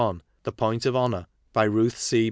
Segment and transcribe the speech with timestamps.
[0.45, 1.27] The Point of Honour.
[1.53, 2.19] By Ruth C.